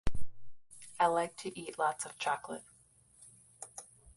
[0.99, 2.63] I like to eat lots of chocolate.